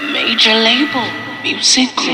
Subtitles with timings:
[0.00, 1.10] Majah Label,
[1.42, 1.90] music.
[1.98, 2.06] I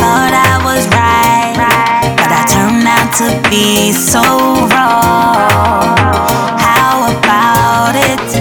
[0.00, 1.52] thought I was right,
[2.16, 4.24] but I turned out to be so
[4.72, 5.92] wrong.
[6.56, 8.32] How about it?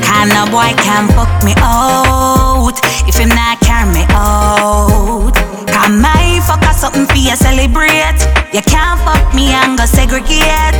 [0.00, 2.78] Kinda boy can fuck me out
[3.08, 5.34] if him not carry me out.
[5.66, 8.43] Come my fuck a something for you celebrate.
[8.54, 10.78] You can't fuck me and go segregate.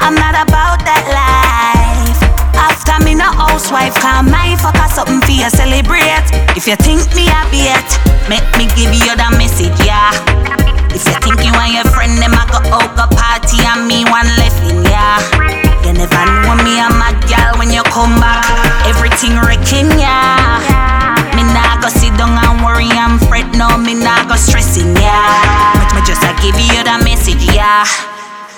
[0.00, 2.16] I'm not about that life.
[2.56, 6.24] After me no housewife, come my fuck a something for you celebrate.
[6.56, 7.84] If you think me a bait,
[8.32, 10.16] make me give you the message, yeah.
[10.96, 14.08] If you think you and your friend them a go out go party and me
[14.08, 15.20] one left in, yeah.
[15.84, 18.48] You never know me a mad girl when you come back.
[18.88, 20.56] Everything wrecking, yeah.
[21.36, 25.45] Me nah go sit down and worry and fret, no, me nah go stressing, yeah.
[26.52, 27.82] Give you the message, yeah.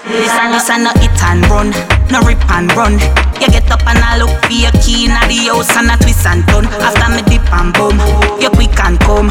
[0.05, 1.73] Listen, listen, no hit and run,
[2.12, 3.01] no rip and run.
[3.40, 6.27] You get up and I look for your key in the house and a twist
[6.27, 6.65] and turn.
[6.80, 7.96] After me dip and boom,
[8.40, 9.29] you quick and come.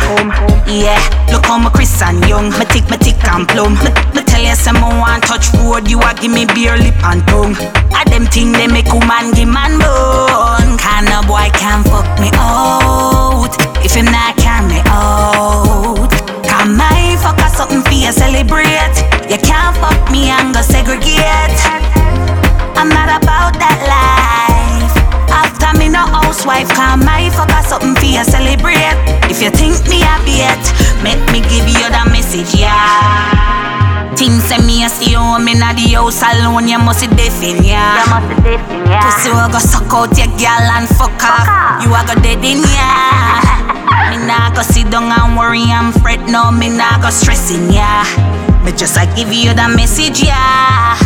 [0.65, 0.97] Yeah,
[1.31, 3.73] look how me Chris and Young, me tick, me tick and plum.
[3.81, 6.97] Me, me tell you some me want touch road, you a give me beer lip
[7.05, 7.57] and tongue.
[7.93, 10.77] A them thing they make woman give man bone.
[10.77, 11.46] Kinda boy
[19.27, 21.59] You can't fuck me and go segregate.
[22.79, 24.93] I'm not about that life.
[25.27, 28.95] After me no housewife, come my fuck a something for you celebrate.
[29.27, 30.63] If you think me a bait,
[31.03, 34.15] make me give you the message, yeah.
[34.15, 38.23] Things say me a stay home in the house alone, you must be deafin, yeah.
[39.03, 41.83] Pussy will go suck out your girl and fuck her.
[41.83, 43.43] You a go dead in, yeah.
[44.09, 48.07] Me nah go sit down and worry and fret, no, me nah go stressing, yeah.
[48.67, 50.99] Me just I give you the message, yeah.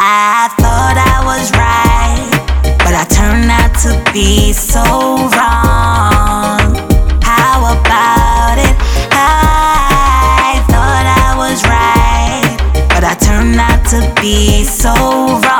[0.00, 2.26] I thought I was right,
[2.78, 4.82] but I turned out to be so
[5.30, 6.74] wrong.
[7.22, 8.74] How about it?
[9.14, 14.90] I thought I was right, but I turned out to be so
[15.38, 15.57] wrong.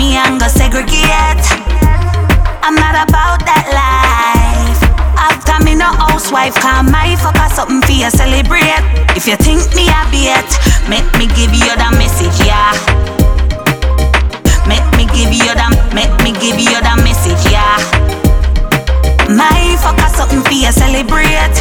[0.00, 1.44] Me and go segregate.
[2.64, 4.80] I'm not about that life.
[5.12, 8.80] After me no housewife, come my fuck a something for you celebrate.
[9.12, 10.48] If you think me a bait,
[10.88, 12.72] make me give you the message, yeah.
[14.64, 17.76] Make me give you the, make me give you the message, yeah.
[19.28, 21.56] My fuck a something for you celebrate.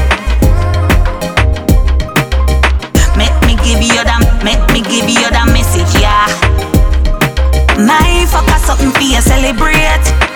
[3.20, 4.18] Make me give you the,
[4.48, 6.49] make me give you the message, yeah.
[7.86, 10.29] My fuck a something for you celebrate.